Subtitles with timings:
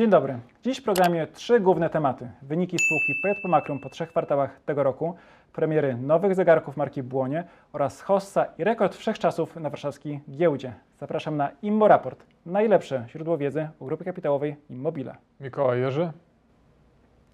[0.00, 0.38] Dzień dobry.
[0.64, 2.28] Dziś w programie trzy główne tematy.
[2.42, 5.14] Wyniki spółki PJP Makrum po trzech kwartałach tego roku,
[5.52, 10.72] premiery nowych zegarków marki Błonie oraz Hossa i rekord wszechczasów na warszawskiej giełdzie.
[11.00, 15.16] Zapraszam na Immo Raport, najlepsze źródło wiedzy o grupie kapitałowej Immobile.
[15.40, 16.12] Mikołaj Jerzy.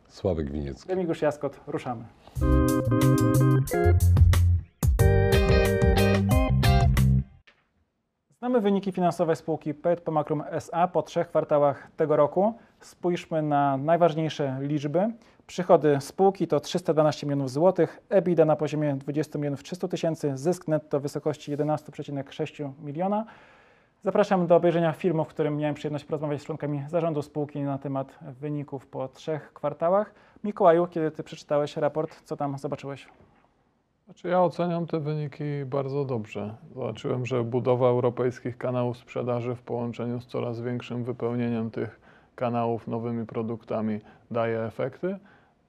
[0.09, 0.89] Sławek Winiecki.
[0.89, 2.05] Remigiusz Jaskot, ruszamy.
[8.47, 12.55] Znamy wyniki finansowe spółki PJP Makrum SA po trzech kwartałach tego roku.
[12.81, 15.09] Spójrzmy na najważniejsze liczby.
[15.47, 21.01] Przychody spółki to 312 milionów złotych, EBITDA na poziomie 20 milionów 300 tysięcy, zysk netto
[21.01, 23.25] w wysokości 11,6 miliona.
[24.03, 28.19] Zapraszam do obejrzenia filmu, w którym miałem przyjemność porozmawiać z członkami zarządu spółki na temat
[28.41, 30.15] wyników po trzech kwartałach.
[30.45, 33.09] Mikołaju, kiedy Ty przeczytałeś raport, co tam zobaczyłeś?
[34.07, 36.55] Znaczy ja oceniam te wyniki bardzo dobrze.
[36.75, 42.01] Zobaczyłem, że budowa europejskich kanałów sprzedaży w połączeniu z coraz większym wypełnieniem tych
[42.35, 45.19] kanałów nowymi produktami daje efekty,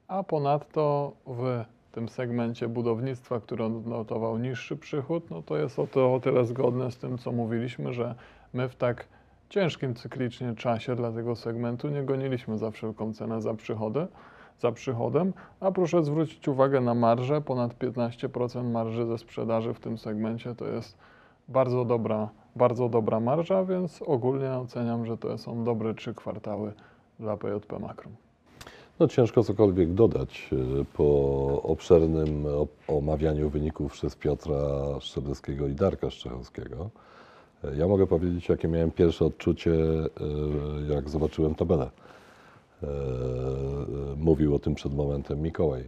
[0.08, 6.14] a ponadto w tym segmencie budownictwa, który odnotował niższy przychód, no to jest o, to,
[6.14, 8.16] o tyle zgodne z tym, co mówiliśmy, że
[8.54, 9.08] my w tak
[9.50, 14.08] ciężkim cyklicznie czasie dla tego segmentu nie goniliśmy za wszelką cenę za przychody
[14.60, 19.98] za przychodem, a proszę zwrócić uwagę na marżę, ponad 15% marży ze sprzedaży w tym
[19.98, 20.98] segmencie to jest
[21.48, 26.74] bardzo dobra, bardzo dobra marża, więc ogólnie oceniam, że to są dobre trzy kwartały
[27.20, 28.16] dla PJP Makrum.
[29.00, 32.46] No ciężko cokolwiek dodać e, po obszernym
[32.88, 34.56] omawianiu wyników przez Piotra
[35.00, 36.90] Szczeleckiego i Darka Szczechowskiego.
[37.64, 41.90] E, ja mogę powiedzieć, jakie miałem pierwsze odczucie, e, jak zobaczyłem tabelę.
[44.18, 45.88] Mówił o tym przed momentem Mikołaj.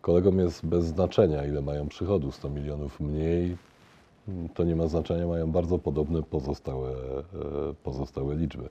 [0.00, 3.56] Kolegom jest bez znaczenia, ile mają przychodu, 100 milionów mniej,
[4.54, 6.92] to nie ma znaczenia, mają bardzo podobne pozostałe,
[7.82, 8.68] pozostałe liczby.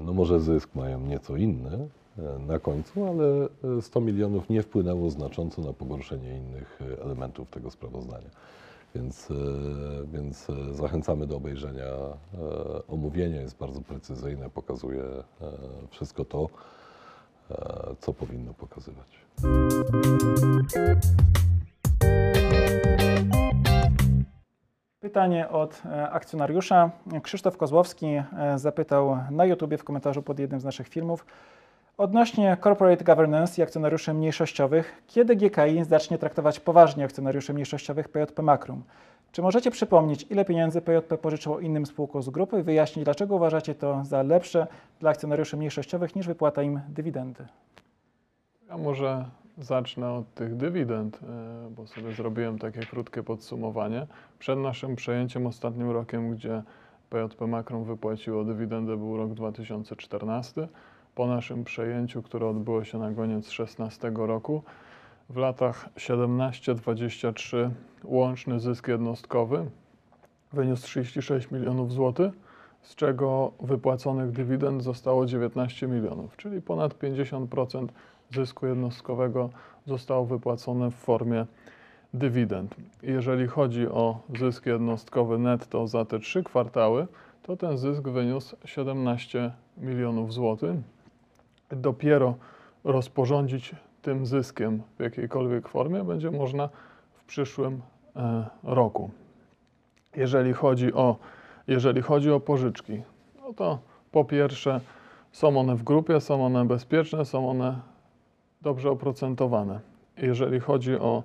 [0.00, 1.88] No może zysk mają nieco inny,
[2.18, 3.48] E, na końcu, ale
[3.80, 8.28] 100 e, milionów nie wpłynęło znacząco na pogorszenie innych e, elementów tego sprawozdania.
[8.94, 9.28] Więc,
[10.04, 11.84] więc zachęcamy do obejrzenia.
[12.88, 15.04] Omówienie jest bardzo precyzyjne, pokazuje
[15.90, 16.48] wszystko to,
[17.98, 19.06] co powinno pokazywać.
[25.00, 26.90] Pytanie od akcjonariusza.
[27.22, 28.06] Krzysztof Kozłowski
[28.56, 31.26] zapytał na YouTubie w komentarzu pod jednym z naszych filmów,
[31.98, 38.82] Odnośnie corporate governance i akcjonariuszy mniejszościowych, kiedy GKI zacznie traktować poważnie akcjonariuszy mniejszościowych PJP Makrum?
[39.32, 43.74] Czy możecie przypomnieć, ile pieniędzy PJP pożyczyło innym spółkom z grupy i wyjaśnić, dlaczego uważacie
[43.74, 44.66] to za lepsze
[45.00, 47.46] dla akcjonariuszy mniejszościowych niż wypłata im dywidendy?
[48.68, 49.24] Ja może
[49.58, 54.06] zacznę od tych dywidend, e, bo sobie zrobiłem takie krótkie podsumowanie.
[54.38, 56.62] Przed naszym przejęciem ostatnim rokiem, gdzie
[57.10, 60.68] PJP Makrum wypłaciło dywidendę, był rok 2014
[61.14, 64.62] po naszym przejęciu, które odbyło się na koniec 16 roku.
[65.30, 67.70] W latach 17-23
[68.04, 69.66] łączny zysk jednostkowy
[70.52, 72.32] wyniósł 36 milionów złotych,
[72.82, 77.88] z czego wypłaconych dywidend zostało 19 milionów, czyli ponad 50%
[78.30, 79.50] zysku jednostkowego
[79.86, 81.46] zostało wypłacone w formie
[82.14, 82.74] dywidend.
[83.02, 87.06] Jeżeli chodzi o zysk jednostkowy netto za te trzy kwartały,
[87.42, 90.76] to ten zysk wyniósł 17 milionów złotych
[91.76, 92.34] dopiero
[92.84, 96.68] rozporządzić tym zyskiem w jakiejkolwiek formie będzie można
[97.12, 97.80] w przyszłym
[98.16, 99.10] e, roku.
[100.16, 101.16] Jeżeli chodzi o,
[101.68, 103.02] jeżeli chodzi o pożyczki,
[103.42, 103.78] no to
[104.12, 104.80] po pierwsze
[105.32, 107.80] są one w grupie, są one bezpieczne, są one
[108.62, 109.80] dobrze oprocentowane.
[110.16, 111.22] Jeżeli chodzi o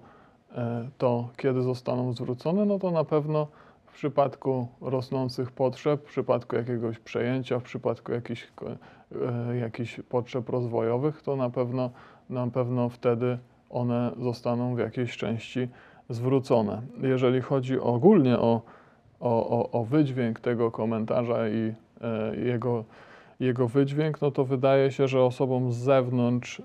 [0.56, 3.48] e, to, kiedy zostaną zwrócone, no to na pewno
[4.00, 8.48] przypadku rosnących potrzeb, w przypadku jakiegoś przejęcia, w przypadku jakichś
[9.16, 11.90] E, jakichś potrzeb rozwojowych, to na pewno,
[12.30, 13.38] na pewno wtedy
[13.70, 15.68] one zostaną w jakiejś części
[16.10, 16.82] zwrócone.
[17.02, 18.62] Jeżeli chodzi ogólnie o,
[19.20, 22.84] o, o, o wydźwięk tego komentarza i e, jego,
[23.40, 26.64] jego wydźwięk, no to wydaje się, że osobom z zewnątrz e,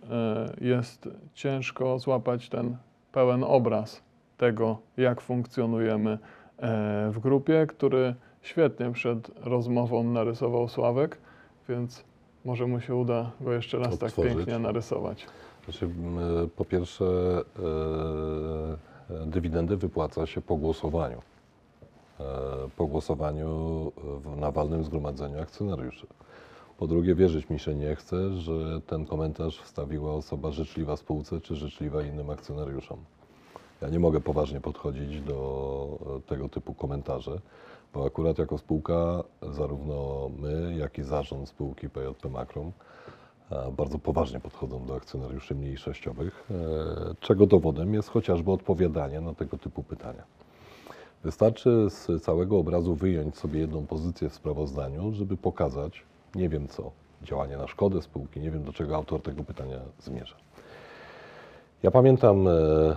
[0.61, 2.77] jest ciężko złapać ten
[3.13, 4.03] pełen obraz
[4.37, 6.19] tego, jak funkcjonujemy
[7.11, 11.19] w grupie, który świetnie przed rozmową narysował Sławek,
[11.69, 12.05] więc
[12.45, 14.33] może mu się uda go jeszcze raz tak Odtworzyć.
[14.33, 15.27] tak pięknie narysować.
[15.65, 15.89] Znaczy,
[16.57, 17.05] po pierwsze,
[19.11, 21.23] e, dywidendy wypłaca się po głosowaniu.
[22.21, 22.25] E,
[22.77, 23.93] po głosowaniu
[24.37, 26.07] na walnym zgromadzeniu akcjonariuszy.
[26.79, 31.57] Po drugie, wierzyć mi się nie chce, że ten komentarz wstawiła osoba życzliwa spółce czy
[31.57, 32.99] życzliwa innym akcjonariuszom.
[33.85, 37.41] Ja nie mogę poważnie podchodzić do e, tego typu komentarzy,
[37.95, 42.73] bo akurat jako spółka, zarówno my, jak i zarząd spółki PJP Makrum
[43.51, 49.59] e, bardzo poważnie podchodzą do akcjonariuszy mniejszościowych, e, czego dowodem jest chociażby odpowiadanie na tego
[49.59, 50.23] typu pytania.
[51.25, 56.03] Wystarczy z całego obrazu wyjąć sobie jedną pozycję w sprawozdaniu, żeby pokazać,
[56.35, 56.91] nie wiem co,
[57.23, 60.44] działanie na szkodę spółki, nie wiem do czego autor tego pytania zmierza.
[61.85, 62.97] Ja pamiętam e, e,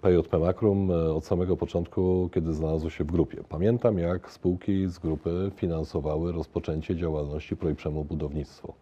[0.00, 3.42] PJP Makrum e, od samego początku, kiedy znalazło się w grupie.
[3.48, 8.72] Pamiętam, jak spółki z grupy finansowały rozpoczęcie działalności Projprzemu Budownictwo.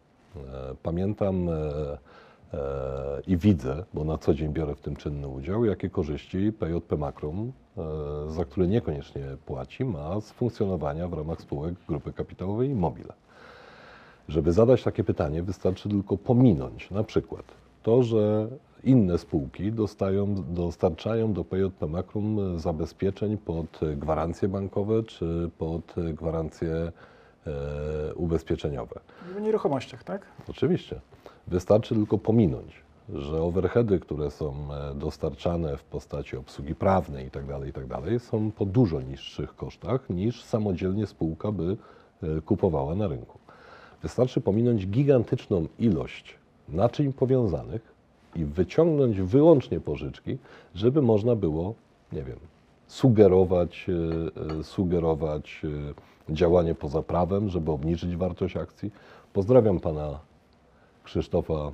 [0.83, 1.49] Pamiętam
[3.27, 7.53] i widzę, bo na co dzień biorę w tym czynny udział, jakie korzyści PJP Makrum,
[8.29, 13.13] za które niekoniecznie płaci, ma z funkcjonowania w ramach spółek grupy kapitałowej Immobile.
[14.29, 17.45] Żeby zadać takie pytanie, wystarczy tylko pominąć na przykład
[17.83, 18.49] to, że
[18.85, 26.93] inne spółki dostają, dostarczają do PJP Makrum zabezpieczeń pod gwarancje bankowe czy pod gwarancje
[27.47, 29.01] e, ubezpieczeniowe.
[29.37, 30.27] W nieruchomościach, tak?
[30.49, 31.01] Oczywiście.
[31.47, 38.19] Wystarczy tylko pominąć, że overheady, które są e, dostarczane w postaci obsługi prawnej itd., itd.,
[38.19, 41.77] są po dużo niższych kosztach niż samodzielnie spółka by
[42.23, 43.39] e, kupowała na rynku.
[44.03, 46.39] Wystarczy pominąć gigantyczną ilość
[46.69, 47.94] naczyń powiązanych
[48.37, 50.39] i wyciągnąć wyłącznie pożyczki,
[50.75, 51.75] żeby można było,
[52.13, 52.39] nie wiem,
[52.87, 55.63] sugerować, e, e, sugerować
[56.31, 58.91] e, działanie poza prawem, żeby obniżyć wartość akcji.
[59.33, 60.19] Pozdrawiam pana
[61.05, 61.73] Krzysztofa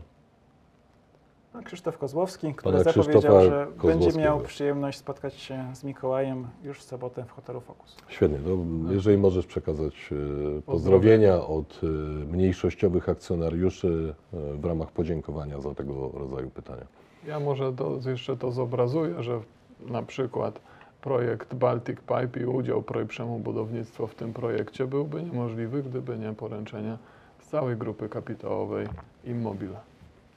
[1.64, 6.78] Krzysztof Kozłowski, który Pana zapowiedział, Krzysztofa że będzie miał przyjemność spotkać się z Mikołajem już
[6.78, 7.96] w sobotę w hotelu Focus.
[8.08, 8.38] Świetnie.
[8.46, 10.10] No, jeżeli możesz przekazać
[10.58, 11.86] e, pozdrowienia od e,
[12.32, 16.86] mniejszościowych akcjonariuszy e, w ramach podziękowania za tego rodzaju pytania.
[17.26, 19.40] Ja może to, jeszcze to zobrazuję, że
[19.86, 20.60] na przykład
[21.00, 26.98] projekt Baltic Pipe i udział Projprzemu Budownictwo w tym projekcie byłby niemożliwy, gdyby nie poręczenia
[27.38, 28.86] z całej grupy kapitałowej
[29.24, 29.76] Immobile.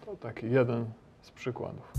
[0.06, 0.86] To taki jeden
[1.23, 1.93] z przykładów.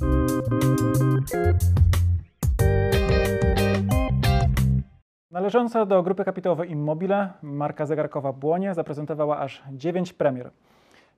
[5.30, 10.50] Należąca do grupy kapitałowej Immobile, marka zegarkowa Błonie zaprezentowała aż 9 premier.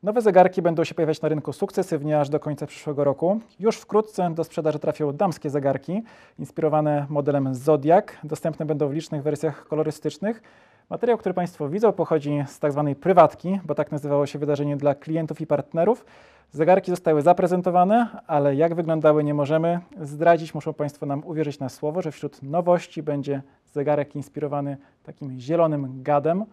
[0.03, 3.41] Nowe zegarki będą się pojawiać na rynku sukcesywnie aż do końca przyszłego roku.
[3.59, 6.03] Już wkrótce do sprzedaży trafią damskie zegarki,
[6.39, 8.05] inspirowane modelem Zodiac.
[8.25, 10.43] Dostępne będą w licznych wersjach kolorystycznych.
[10.91, 14.95] Materiał, który Państwo widzą, pochodzi z tak zwanej prywatki, bo tak nazywało się wydarzenie dla
[14.95, 16.05] klientów i partnerów.
[16.53, 20.55] Zegarki zostały zaprezentowane, ale jak wyglądały nie możemy zdradzić.
[20.55, 23.43] Muszą Państwo nam uwierzyć na słowo, że wśród nowości będzie
[23.73, 26.45] zegarek inspirowany takim zielonym gadem.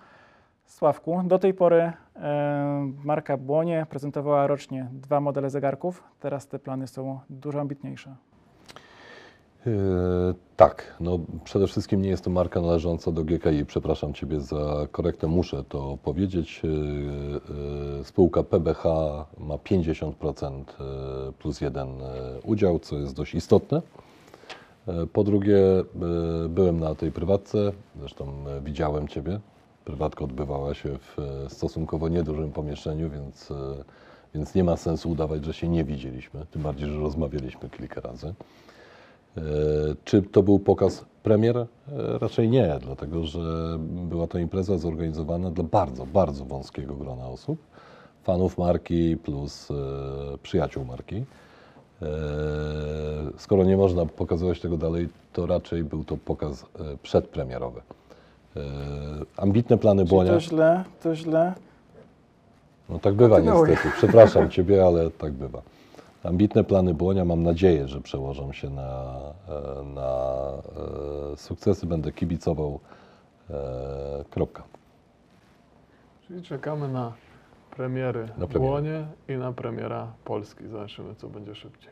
[0.66, 6.04] Sławku, do tej pory e, marka Błonie prezentowała rocznie dwa modele zegarków.
[6.20, 8.16] Teraz te plany są dużo ambitniejsze.
[9.68, 13.66] E, tak, no przede wszystkim nie jest to marka należąca do GKI.
[13.66, 16.62] Przepraszam Ciebie za korektę, muszę to powiedzieć.
[16.64, 16.68] E,
[18.00, 18.84] e, Spółka PBH
[19.38, 21.90] ma 50% e, plus jeden
[22.44, 23.82] udział, co jest dość istotne.
[25.14, 25.58] Po drugie,
[26.50, 28.34] byłem na tej prywatce, zresztą
[28.64, 29.40] widziałem Ciebie.
[29.86, 33.54] Prywatka odbywała się w stosunkowo niedużym pomieszczeniu, więc,
[34.36, 36.46] więc nie ma sensu udawać, że się nie widzieliśmy.
[36.52, 38.34] Tym bardziej, że rozmawialiśmy kilka razy.
[39.38, 39.42] E,
[40.06, 41.58] Czy to był pokaz premier?
[41.58, 41.68] E,
[42.20, 43.40] Raczej nie, dlatego że
[43.80, 47.60] była to impreza zorganizowana dla bardzo, bardzo wąskiego grona osób.
[48.24, 49.74] Fanów marki plus e,
[50.44, 51.24] przyjaciół marki.
[53.38, 56.66] Skoro nie można pokazywać tego dalej, to raczej był to pokaz
[57.04, 57.82] przedpremierowy.
[59.38, 60.32] Ambitne plany Błonia.
[60.34, 61.54] to źle, to źle.
[62.90, 63.90] No tak bywa niestety.
[63.98, 65.62] Przepraszam Ciebie, ale tak bywa.
[66.24, 70.34] Ambitne plany Błonia mam nadzieję, że przełożą się na, e, na
[71.34, 71.86] e, sukcesy.
[71.86, 72.80] Będę kibicował.
[73.50, 74.64] E, Kropka.
[76.28, 77.14] Czyli czekamy na
[77.76, 78.60] premiery Na w premierę.
[78.60, 80.68] Błonie i na premiera Polski.
[80.68, 81.92] Zobaczymy, co będzie szybciej.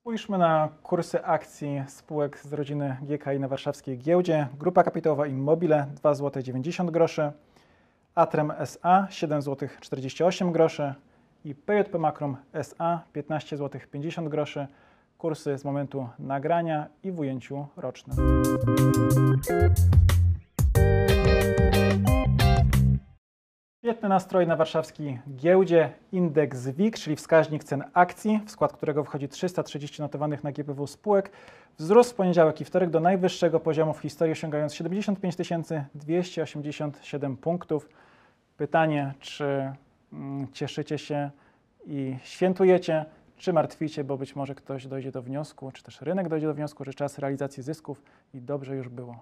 [0.00, 4.48] Spójrzmy na kursy akcji spółek z rodziny GKI na warszawskiej giełdzie.
[4.58, 7.32] Grupa kapitałowa Immobile 2 zł 90 groszy,
[8.20, 10.94] Atrem SA 7 zł 48 groszy
[11.44, 14.66] i PJP Makrum SA 15 zł 50 groszy.
[15.18, 18.16] Kursy z momentu nagrania i w ujęciu rocznym.
[23.84, 25.92] Świetny nastrój na warszawskiej giełdzie.
[26.12, 31.30] Indeks WIG, czyli wskaźnik cen akcji, w skład którego wchodzi 330 notowanych na GPW spółek,
[31.78, 37.88] wzrósł w poniedziałek i wtorek do najwyższego poziomu w historii, osiągając 75 287 punktów.
[38.60, 39.72] Pytanie, czy
[40.12, 41.30] mm, cieszycie się
[41.86, 43.04] i świętujecie,
[43.36, 46.84] czy martwicie, bo być może ktoś dojdzie do wniosku, czy też rynek dojdzie do wniosku,
[46.84, 48.02] że czas realizacji zysków
[48.34, 49.16] i dobrze już było.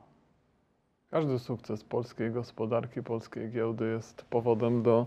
[1.10, 5.06] Każdy sukces polskiej gospodarki, polskiej giełdy jest powodem do,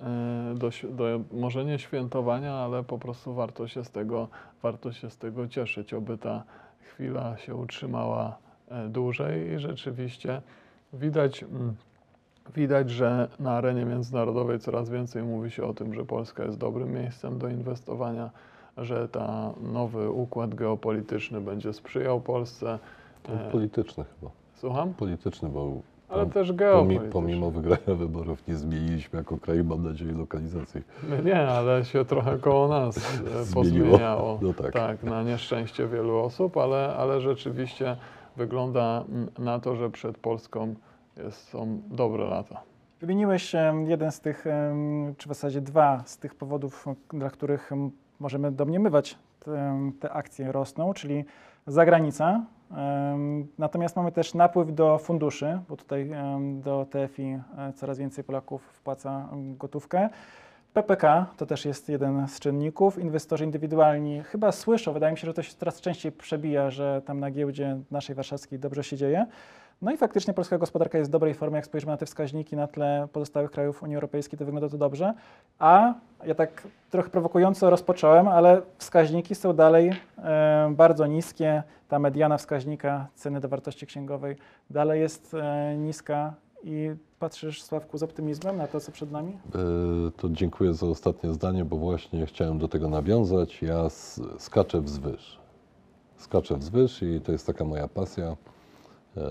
[0.00, 4.28] e, do, do może nie świętowania, ale po prostu warto się z tego,
[4.62, 6.44] warto się z tego cieszyć, oby ta
[6.80, 10.42] chwila się utrzymała e, dłużej i rzeczywiście
[10.92, 11.76] widać, mm,
[12.56, 16.92] widać, że na arenie międzynarodowej coraz więcej mówi się o tym, że Polska jest dobrym
[16.92, 18.30] miejscem do inwestowania,
[18.76, 22.78] że ta nowy układ geopolityczny będzie sprzyjał Polsce.
[23.28, 24.32] E, Polityczny chyba.
[24.54, 24.94] Słucham?
[24.94, 25.72] Polityczny, bo
[26.08, 27.12] Ale pom- też geopolityczny.
[27.12, 30.82] pomimo wygrania wyborów nie zmieniliśmy jako kraj, mam nadzieję, lokalizacji.
[31.08, 34.38] My Nie, ale się trochę koło nas e, pozmieniało.
[34.42, 35.02] No tak.
[35.02, 37.96] na nieszczęście wielu osób, ale, ale rzeczywiście
[38.36, 39.04] wygląda
[39.38, 40.74] na to, że przed Polską
[41.18, 42.62] jest, są dobre lata.
[43.00, 43.52] Wymieniłeś
[43.86, 44.44] jeden z tych,
[45.16, 50.52] czy w zasadzie dwa z tych powodów, dla których em, możemy domniemywać, te, te akcje
[50.52, 51.24] rosną, czyli
[51.66, 52.44] zagranica.
[53.58, 56.10] Natomiast mamy też napływ do funduszy, bo tutaj
[56.52, 60.08] do TFI e, coraz więcej Polaków wpłaca gotówkę.
[60.72, 62.98] PPK to też jest jeden z czynników.
[62.98, 67.20] Inwestorzy indywidualni chyba słyszą, wydaje mi się, że to się coraz częściej przebija, że tam
[67.20, 69.26] na giełdzie naszej warszawskiej dobrze się dzieje.
[69.82, 72.66] No i faktycznie polska gospodarka jest w dobrej formie, jak spojrzymy na te wskaźniki na
[72.66, 75.14] tle pozostałych krajów Unii Europejskiej, to wygląda to dobrze.
[75.58, 75.94] A
[76.26, 81.62] ja tak trochę prowokująco rozpocząłem, ale wskaźniki są dalej e, bardzo niskie.
[81.88, 84.36] Ta mediana wskaźnika ceny do wartości księgowej
[84.70, 89.32] dalej jest e, niska i patrzysz, Sławku, z optymizmem na to, co przed nami?
[89.32, 93.62] E, To dziękuję za ostatnie zdanie, bo właśnie chciałem do tego nawiązać.
[93.62, 93.86] Ja
[94.38, 95.38] skaczę wzwyż.
[96.16, 98.36] Skaczę wzwyż i to jest taka moja pasja.
[99.16, 99.22] E,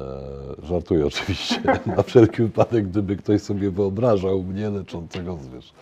[0.63, 5.74] żartuję oczywiście, na wszelki wypadek, gdyby ktoś sobie wyobrażał mnie leczącego wzwyż.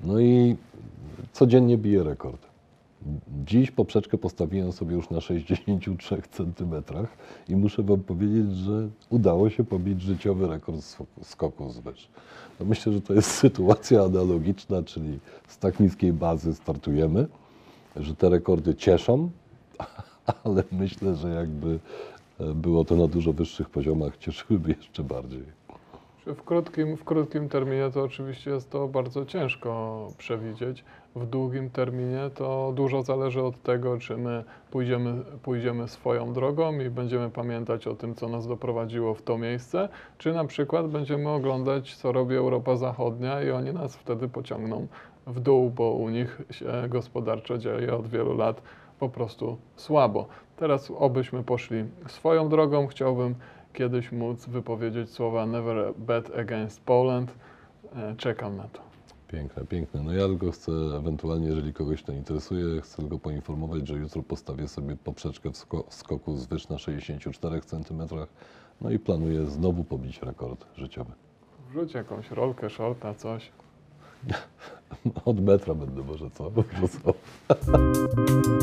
[0.00, 0.56] No i
[1.32, 2.46] codziennie biję rekord.
[3.46, 7.08] Dziś poprzeczkę postawiłem sobie już na 63 centymetrach
[7.48, 12.08] i muszę Wam powiedzieć, że udało się pobić życiowy rekord sk- skoku wzwyż.
[12.60, 17.26] No myślę, że to jest sytuacja analogiczna, czyli z tak niskiej bazy startujemy,
[17.96, 19.30] że te rekordy cieszą,
[20.44, 21.78] ale myślę, że jakby
[22.54, 25.42] było to na dużo wyższych poziomach, cieszyłyby jeszcze bardziej.
[26.26, 30.84] W krótkim, w krótkim terminie to oczywiście jest to bardzo ciężko przewidzieć.
[31.16, 36.90] W długim terminie to dużo zależy od tego, czy my pójdziemy, pójdziemy swoją drogą i
[36.90, 39.88] będziemy pamiętać o tym, co nas doprowadziło w to miejsce,
[40.18, 44.86] czy na przykład będziemy oglądać, co robi Europa Zachodnia i oni nas wtedy pociągną
[45.26, 48.62] w dół, bo u nich się gospodarczo dzieje od wielu lat
[48.98, 50.26] po prostu słabo.
[50.56, 52.86] Teraz obyśmy poszli swoją drogą.
[52.86, 53.34] Chciałbym
[53.72, 57.32] kiedyś móc wypowiedzieć słowa Never bet against Poland.
[57.96, 58.80] E, Czekam na to.
[59.28, 60.02] Piękne, piękne.
[60.02, 64.68] No ja tylko chcę, ewentualnie, jeżeli kogoś to interesuje, chcę tylko poinformować, że jutro postawię
[64.68, 68.02] sobie poprzeczkę w sko- skoku z wyż na 64 cm.
[68.80, 71.12] No i planuję znowu pobić rekord życiowy.
[71.70, 73.52] Wrzuć jakąś rolkę, shorta, coś.
[75.24, 76.50] Od metra będę może co?
[76.80, 77.14] Może co?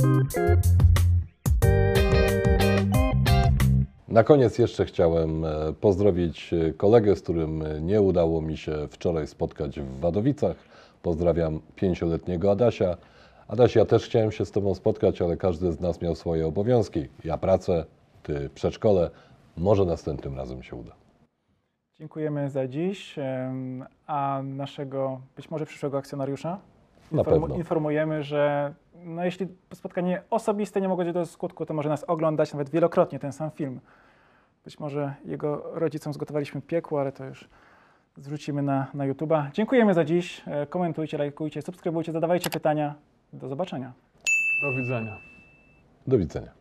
[4.07, 8.87] Na koniec jeszcze chciałem e, pozdrowić e, kolegę, z którym e, nie udało mi się
[8.91, 10.55] wczoraj spotkać w Wadowicach.
[11.01, 12.97] Pozdrawiam pięcioletniego Adasia.
[13.47, 17.07] Adaś, ja też chciałem się z Tobą spotkać, ale każdy z nas miał swoje obowiązki.
[17.23, 17.85] Ja pracę,
[18.23, 19.09] Ty przedszkole.
[19.57, 20.91] Może następnym razem się uda.
[21.99, 23.15] Dziękujemy za dziś,
[24.07, 26.59] a naszego być może przyszłego akcjonariusza
[27.11, 27.55] Na informu- pewno.
[27.55, 28.73] informujemy, że
[29.05, 33.19] no, jeśli spotkanie osobiste nie mogło dojść do skutku, to może nas oglądać nawet wielokrotnie
[33.19, 33.79] ten sam film.
[34.65, 37.49] Być może jego rodzicom zgotowaliśmy piekło, ale to już
[38.17, 39.51] zrzucimy na, na YouTube'a.
[39.51, 40.41] Dziękujemy za dziś.
[40.47, 42.95] E, Komentujcie, lajkujcie, subskrybujcie, zadawajcie pytania.
[43.33, 43.93] Do zobaczenia.
[44.61, 45.17] Do widzenia.
[46.07, 46.51] Do widzenia.